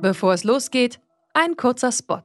[0.00, 1.00] Bevor es losgeht,
[1.32, 2.20] ein kurzer Spot.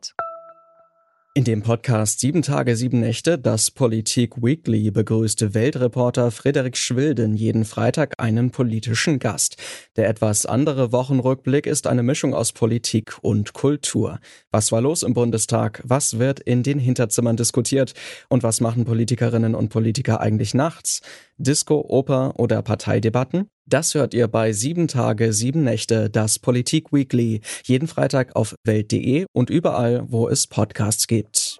[1.35, 7.63] In dem Podcast Sieben Tage, Sieben Nächte, das Politik Weekly, begrüßte Weltreporter Frederik Schwilden jeden
[7.63, 9.55] Freitag einen politischen Gast.
[9.95, 14.19] Der etwas andere Wochenrückblick ist eine Mischung aus Politik und Kultur.
[14.51, 15.81] Was war los im Bundestag?
[15.85, 17.93] Was wird in den Hinterzimmern diskutiert?
[18.27, 21.01] Und was machen Politikerinnen und Politiker eigentlich nachts?
[21.41, 23.47] Disco, Oper oder Parteidebatten?
[23.65, 29.25] Das hört ihr bei Sieben Tage, Sieben Nächte, das Politik Weekly, jeden Freitag auf Welt.de
[29.31, 31.59] und überall, wo es Podcasts gibt.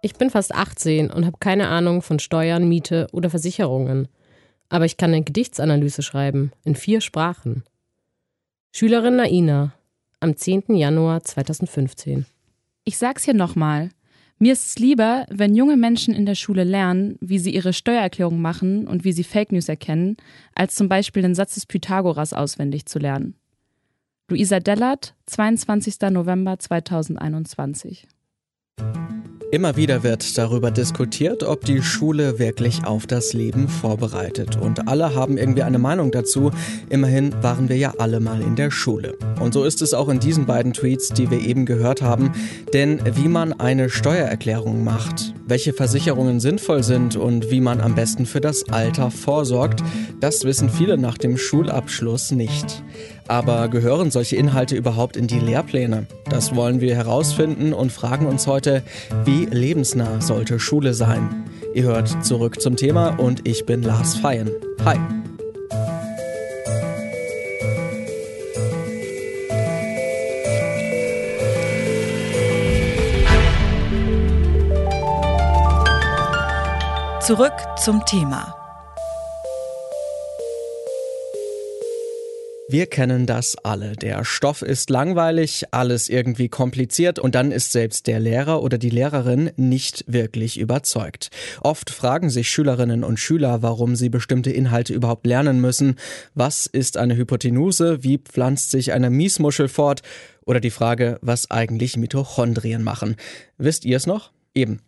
[0.00, 4.08] Ich bin fast 18 und habe keine Ahnung von Steuern, Miete oder Versicherungen.
[4.70, 7.62] Aber ich kann eine Gedichtsanalyse schreiben, in vier Sprachen.
[8.74, 9.74] Schülerin Naina,
[10.18, 10.74] am 10.
[10.76, 12.24] Januar 2015.
[12.84, 13.90] Ich sag's hier nochmal.
[14.42, 18.42] Mir ist es lieber, wenn junge Menschen in der Schule lernen, wie sie ihre Steuererklärung
[18.42, 20.16] machen und wie sie Fake News erkennen,
[20.52, 23.36] als zum Beispiel den Satz des Pythagoras auswendig zu lernen.
[24.26, 26.10] Luisa Dellert, 22.
[26.10, 28.08] November 2021.
[29.52, 34.56] Immer wieder wird darüber diskutiert, ob die Schule wirklich auf das Leben vorbereitet.
[34.56, 36.50] Und alle haben irgendwie eine Meinung dazu.
[36.88, 39.14] Immerhin waren wir ja alle mal in der Schule.
[39.40, 42.32] Und so ist es auch in diesen beiden Tweets, die wir eben gehört haben.
[42.72, 48.24] Denn wie man eine Steuererklärung macht, welche Versicherungen sinnvoll sind und wie man am besten
[48.24, 49.82] für das Alter vorsorgt,
[50.18, 52.82] das wissen viele nach dem Schulabschluss nicht.
[53.28, 56.06] Aber gehören solche Inhalte überhaupt in die Lehrpläne?
[56.28, 58.82] Das wollen wir herausfinden und fragen uns heute,
[59.24, 61.44] wie lebensnah sollte Schule sein?
[61.74, 64.50] Ihr hört zurück zum Thema und ich bin Lars Feyen.
[64.84, 64.98] Hi.
[77.20, 78.61] Zurück zum Thema.
[82.72, 83.96] Wir kennen das alle.
[83.96, 88.88] Der Stoff ist langweilig, alles irgendwie kompliziert und dann ist selbst der Lehrer oder die
[88.88, 91.28] Lehrerin nicht wirklich überzeugt.
[91.60, 95.96] Oft fragen sich Schülerinnen und Schüler, warum sie bestimmte Inhalte überhaupt lernen müssen.
[96.34, 98.02] Was ist eine Hypotenuse?
[98.04, 100.00] Wie pflanzt sich eine Miesmuschel fort?
[100.46, 103.16] Oder die Frage, was eigentlich Mitochondrien machen.
[103.58, 104.32] Wisst ihr es noch?
[104.54, 104.80] Eben.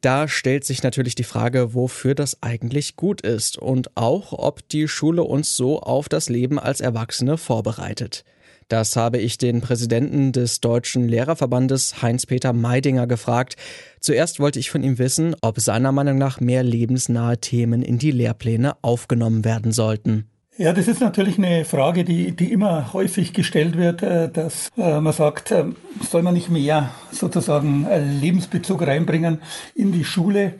[0.00, 4.86] Da stellt sich natürlich die Frage, wofür das eigentlich gut ist und auch, ob die
[4.86, 8.24] Schule uns so auf das Leben als Erwachsene vorbereitet.
[8.68, 13.56] Das habe ich den Präsidenten des Deutschen Lehrerverbandes Heinz-Peter Meidinger gefragt.
[13.98, 18.10] Zuerst wollte ich von ihm wissen, ob seiner Meinung nach mehr lebensnahe Themen in die
[18.10, 20.28] Lehrpläne aufgenommen werden sollten.
[20.60, 25.00] Ja, das ist natürlich eine Frage, die, die immer häufig gestellt wird, äh, dass äh,
[25.00, 25.66] man sagt, äh,
[26.00, 27.86] soll man nicht mehr sozusagen
[28.20, 29.40] Lebensbezug reinbringen
[29.76, 30.54] in die Schule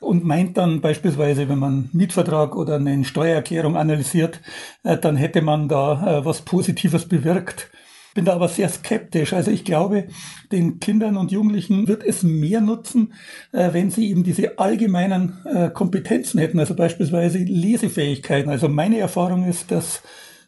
[0.00, 4.40] und meint dann beispielsweise, wenn man Mietvertrag oder eine Steuererklärung analysiert,
[4.82, 7.70] dann hätte man da was Positives bewirkt
[8.16, 9.32] bin da aber sehr skeptisch.
[9.34, 10.08] Also ich glaube,
[10.50, 13.12] den Kindern und Jugendlichen wird es mehr nutzen,
[13.52, 18.50] äh, wenn sie eben diese allgemeinen äh, Kompetenzen hätten, also beispielsweise Lesefähigkeiten.
[18.50, 20.02] Also meine Erfahrung ist, dass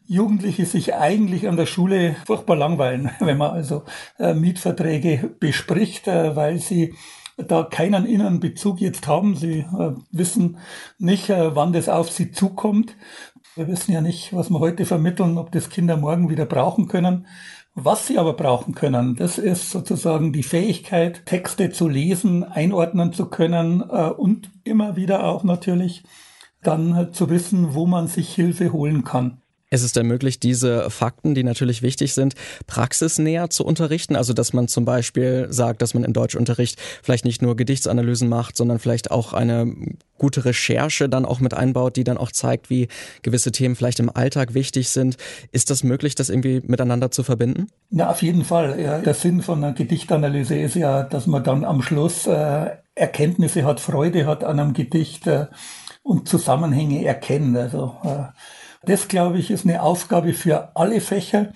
[0.06, 3.84] Jugendliche sich eigentlich an der Schule furchtbar langweilen, wenn man also
[4.18, 6.94] äh, Mietverträge bespricht, weil sie
[7.36, 9.36] da keinen inneren Bezug jetzt haben.
[9.36, 9.64] Sie
[10.10, 10.56] wissen
[10.98, 12.96] nicht, wann das auf sie zukommt.
[13.58, 17.26] Wir wissen ja nicht, was wir heute vermitteln, ob das Kinder morgen wieder brauchen können.
[17.80, 23.26] Was sie aber brauchen können, das ist sozusagen die Fähigkeit, Texte zu lesen, einordnen zu
[23.26, 26.02] können äh, und immer wieder auch natürlich
[26.60, 29.42] dann zu wissen, wo man sich Hilfe holen kann.
[29.70, 32.34] Es ist ermöglicht, diese Fakten, die natürlich wichtig sind,
[32.66, 34.16] praxisnäher zu unterrichten.
[34.16, 38.56] Also, dass man zum Beispiel sagt, dass man im Deutschunterricht vielleicht nicht nur Gedichtsanalysen macht,
[38.56, 39.70] sondern vielleicht auch eine
[40.16, 42.88] gute Recherche dann auch mit einbaut, die dann auch zeigt, wie
[43.22, 45.16] gewisse Themen vielleicht im Alltag wichtig sind.
[45.52, 47.68] Ist das möglich, das irgendwie miteinander zu verbinden?
[47.90, 48.80] Ja, auf jeden Fall.
[48.80, 53.64] Ja, der Sinn von einer Gedichtanalyse ist ja, dass man dann am Schluss äh, Erkenntnisse
[53.64, 55.46] hat, Freude hat an einem Gedicht äh,
[56.02, 57.56] und Zusammenhänge erkennt.
[57.56, 58.32] Also äh,
[58.82, 61.52] das, glaube ich, ist eine Aufgabe für alle Fächer.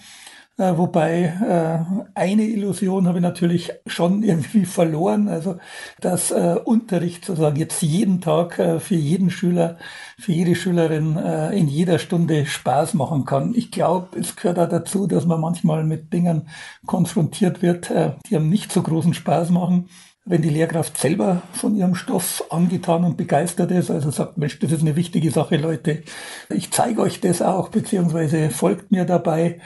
[0.63, 5.57] Äh, wobei äh, eine Illusion habe ich natürlich schon irgendwie verloren, also
[6.01, 9.77] dass äh, Unterricht sozusagen jetzt jeden Tag äh, für jeden Schüler,
[10.21, 13.55] für jede Schülerin äh, in jeder Stunde Spaß machen kann.
[13.57, 16.49] Ich glaube, es gehört auch dazu, dass man manchmal mit Dingen
[16.87, 19.89] konfrontiert wird, äh, die einem nicht so großen Spaß machen
[20.25, 24.71] wenn die Lehrkraft selber von ihrem Stoff angetan und begeistert ist, also sagt, Mensch, das
[24.71, 26.05] ist eine wichtige Sache, Leute,
[26.49, 29.59] ich zeige euch das auch, beziehungsweise folgt mir dabei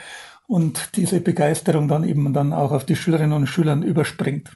[0.47, 4.49] und diese Begeisterung dann eben dann auch auf die Schülerinnen und Schülern überspringt.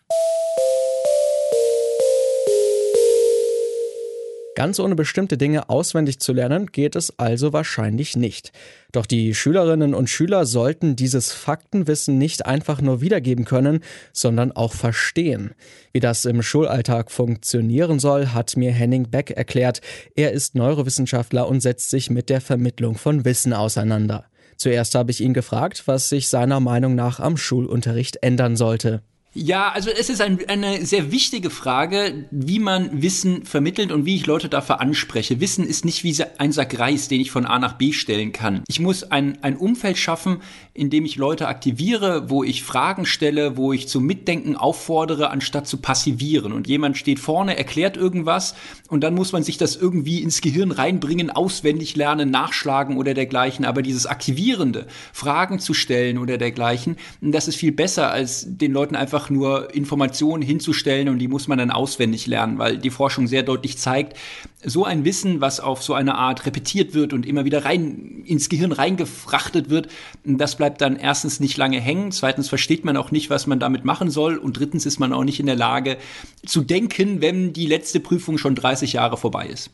[4.55, 8.51] Ganz ohne bestimmte Dinge auswendig zu lernen geht es also wahrscheinlich nicht.
[8.91, 13.79] Doch die Schülerinnen und Schüler sollten dieses Faktenwissen nicht einfach nur wiedergeben können,
[14.13, 15.55] sondern auch verstehen.
[15.93, 19.81] Wie das im Schulalltag funktionieren soll, hat mir Henning Beck erklärt.
[20.15, 24.25] Er ist Neurowissenschaftler und setzt sich mit der Vermittlung von Wissen auseinander.
[24.61, 29.01] Zuerst habe ich ihn gefragt, was sich seiner Meinung nach am Schulunterricht ändern sollte.
[29.33, 34.17] Ja, also es ist ein, eine sehr wichtige Frage, wie man Wissen vermittelt und wie
[34.17, 35.39] ich Leute dafür anspreche.
[35.39, 38.61] Wissen ist nicht wie ein Sack Reis, den ich von A nach B stellen kann.
[38.67, 40.41] Ich muss ein, ein Umfeld schaffen,
[40.73, 45.65] in dem ich Leute aktiviere, wo ich Fragen stelle, wo ich zum Mitdenken auffordere, anstatt
[45.65, 46.51] zu passivieren.
[46.51, 48.55] Und jemand steht vorne, erklärt irgendwas
[48.89, 53.63] und dann muss man sich das irgendwie ins Gehirn reinbringen, auswendig lernen, nachschlagen oder dergleichen.
[53.63, 58.97] Aber dieses Aktivierende, Fragen zu stellen oder dergleichen, das ist viel besser, als den Leuten
[58.97, 63.27] einfach einfach nur Informationen hinzufstellen und die muss man dann auswendig lernen, weil die Forschung
[63.27, 64.17] sehr deutlich zeigt,
[64.63, 68.49] so ein Wissen, was auf so eine Art repetiert wird und immer wieder rein ins
[68.49, 69.89] Gehirn reingefrachtet wird,
[70.23, 73.85] das bleibt dann erstens nicht lange hängen, zweitens versteht man auch nicht, was man damit
[73.85, 75.97] machen soll und drittens ist man auch nicht in der Lage
[76.45, 79.69] zu denken, wenn die letzte Prüfung schon 30 Jahre vorbei ist.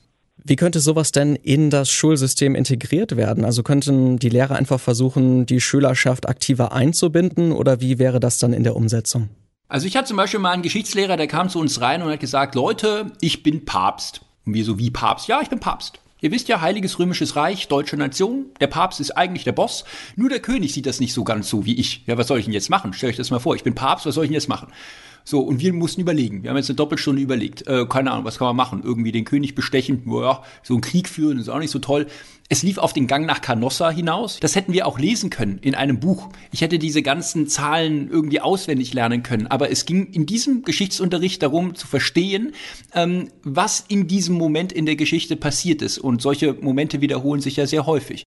[0.49, 3.43] Wie könnte sowas denn in das Schulsystem integriert werden?
[3.43, 8.53] Also könnten die Lehrer einfach versuchen, die Schülerschaft aktiver einzubinden oder wie wäre das dann
[8.53, 9.27] in der Umsetzung?
[9.67, 12.21] Also ich hatte zum Beispiel mal einen Geschichtslehrer, der kam zu uns rein und hat
[12.21, 14.21] gesagt, Leute, ich bin Papst.
[14.45, 15.27] Und wir so, wie Papst?
[15.27, 15.99] Ja, ich bin Papst.
[16.21, 19.83] Ihr wisst ja, Heiliges Römisches Reich, deutsche Nation, der Papst ist eigentlich der Boss,
[20.15, 22.03] nur der König sieht das nicht so ganz so wie ich.
[22.07, 22.93] Ja, was soll ich denn jetzt machen?
[22.93, 24.69] Stellt euch das mal vor, ich bin Papst, was soll ich denn jetzt machen?
[25.29, 26.43] So, und wir mussten überlegen.
[26.43, 27.67] Wir haben jetzt eine Doppelstunde überlegt.
[27.67, 28.81] Äh, keine Ahnung, was kann man machen?
[28.81, 32.07] Irgendwie den König bestechen, ja, so einen Krieg führen, ist auch nicht so toll.
[32.47, 34.39] Es lief auf den Gang nach Canossa hinaus.
[34.39, 36.29] Das hätten wir auch lesen können in einem Buch.
[36.53, 39.47] Ich hätte diese ganzen Zahlen irgendwie auswendig lernen können.
[39.47, 42.53] Aber es ging in diesem Geschichtsunterricht darum zu verstehen,
[42.93, 45.97] ähm, was in diesem Moment in der Geschichte passiert ist.
[45.97, 48.26] Und solche Momente wiederholen sich ja sehr häufig.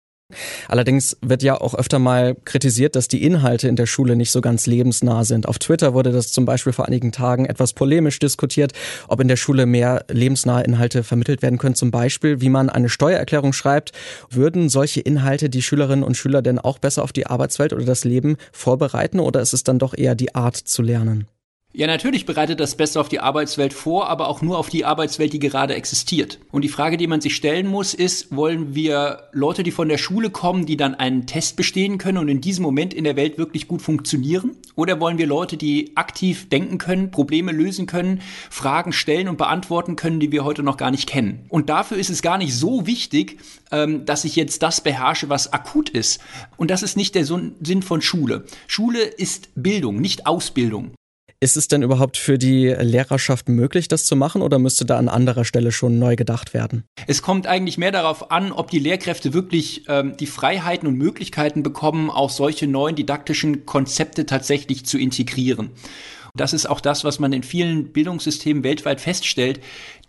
[0.68, 4.40] Allerdings wird ja auch öfter mal kritisiert, dass die Inhalte in der Schule nicht so
[4.40, 5.48] ganz lebensnah sind.
[5.48, 8.72] Auf Twitter wurde das zum Beispiel vor einigen Tagen etwas polemisch diskutiert,
[9.08, 11.74] ob in der Schule mehr lebensnahe Inhalte vermittelt werden können.
[11.74, 13.92] Zum Beispiel, wie man eine Steuererklärung schreibt.
[14.30, 18.04] Würden solche Inhalte die Schülerinnen und Schüler denn auch besser auf die Arbeitswelt oder das
[18.04, 21.26] Leben vorbereiten oder ist es dann doch eher die Art zu lernen?
[21.74, 25.32] Ja, natürlich bereitet das besser auf die Arbeitswelt vor, aber auch nur auf die Arbeitswelt,
[25.32, 26.38] die gerade existiert.
[26.50, 29.96] Und die Frage, die man sich stellen muss, ist, wollen wir Leute, die von der
[29.96, 33.38] Schule kommen, die dann einen Test bestehen können und in diesem Moment in der Welt
[33.38, 34.54] wirklich gut funktionieren?
[34.74, 38.20] Oder wollen wir Leute, die aktiv denken können, Probleme lösen können,
[38.50, 41.46] Fragen stellen und beantworten können, die wir heute noch gar nicht kennen?
[41.48, 43.38] Und dafür ist es gar nicht so wichtig,
[43.70, 46.20] ähm, dass ich jetzt das beherrsche, was akut ist.
[46.58, 48.44] Und das ist nicht der Sinn von Schule.
[48.66, 50.92] Schule ist Bildung, nicht Ausbildung.
[51.42, 55.08] Ist es denn überhaupt für die Lehrerschaft möglich, das zu machen oder müsste da an
[55.08, 56.84] anderer Stelle schon neu gedacht werden?
[57.08, 61.64] Es kommt eigentlich mehr darauf an, ob die Lehrkräfte wirklich ähm, die Freiheiten und Möglichkeiten
[61.64, 65.70] bekommen, auch solche neuen didaktischen Konzepte tatsächlich zu integrieren.
[66.36, 69.58] Das ist auch das, was man in vielen Bildungssystemen weltweit feststellt.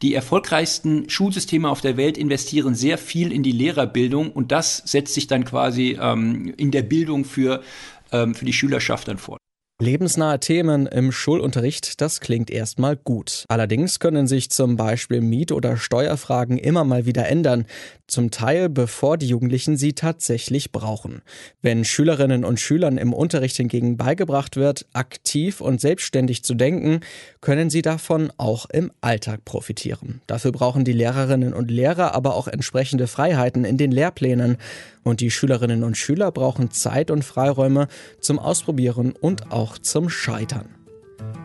[0.03, 5.15] Die erfolgreichsten Schulsysteme auf der Welt investieren sehr viel in die Lehrerbildung und das setzt
[5.15, 7.63] sich dann quasi ähm, in der Bildung für,
[8.11, 9.39] ähm, für die Schülerschaft dann fort.
[9.83, 13.43] Lebensnahe Themen im Schulunterricht, das klingt erstmal gut.
[13.49, 17.65] Allerdings können sich zum Beispiel Miet- oder Steuerfragen immer mal wieder ändern,
[18.07, 21.21] zum Teil bevor die Jugendlichen sie tatsächlich brauchen.
[21.61, 27.01] Wenn Schülerinnen und Schülern im Unterricht hingegen beigebracht wird, aktiv und selbstständig zu denken,
[27.41, 30.21] können sie davon auch im Alltag profitieren.
[30.27, 34.57] Dafür brauchen die Lehrerinnen und Lehrer aber auch entsprechende Freiheiten in den Lehrplänen.
[35.03, 37.89] Und die Schülerinnen und Schüler brauchen Zeit und Freiräume
[38.21, 40.69] zum Ausprobieren und auch zum Scheitern.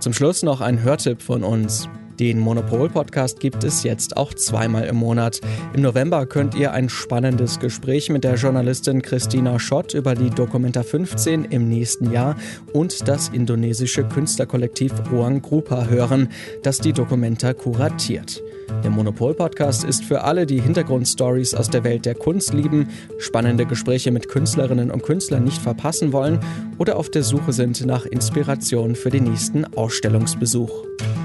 [0.00, 1.88] Zum Schluss noch ein Hörtipp von uns.
[2.18, 5.40] Den Monopol-Podcast gibt es jetzt auch zweimal im Monat.
[5.72, 10.82] Im November könnt ihr ein spannendes Gespräch mit der Journalistin Christina Schott über die Documenta
[10.82, 12.34] 15 im nächsten Jahr
[12.72, 16.28] und das indonesische Künstlerkollektiv Ruang Grupa hören,
[16.64, 18.42] das die Documenta kuratiert.
[18.82, 24.10] Der Monopol-Podcast ist für alle, die Hintergrundstories aus der Welt der Kunst lieben, spannende Gespräche
[24.10, 26.40] mit Künstlerinnen und Künstlern nicht verpassen wollen
[26.78, 30.70] oder auf der Suche sind nach Inspiration für den nächsten Ausstellungsbesuch.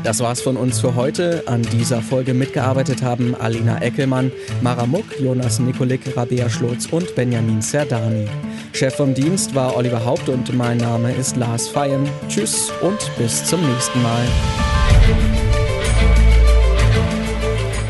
[0.03, 1.43] Das war's von uns für heute.
[1.45, 4.31] An dieser Folge mitgearbeitet haben Alina Eckelmann,
[4.61, 8.27] Mara Muck, Jonas Nikolik, Rabea Schlotz und Benjamin Serdani.
[8.73, 12.09] Chef vom Dienst war Oliver Haupt und mein Name ist Lars Feyen.
[12.27, 15.42] Tschüss und bis zum nächsten Mal.